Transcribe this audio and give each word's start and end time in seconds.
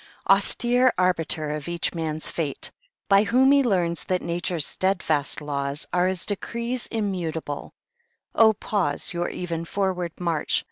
Austere 0.27 0.91
arbiter 0.97 1.51
of 1.51 1.67
each 1.67 1.93
man's 1.93 2.31
fate, 2.31 2.71
By 3.07 3.21
whom 3.21 3.51
he 3.51 3.61
learns 3.61 4.03
that 4.05 4.23
Nature's 4.23 4.65
steadfast 4.65 5.41
laws 5.41 5.85
Are 5.93 6.07
as 6.07 6.25
decrees 6.25 6.87
immutable; 6.87 7.75
O 8.33 8.53
pause 8.53 9.13
Your 9.13 9.29
even 9.29 9.63
forward 9.63 10.13
march! 10.19 10.59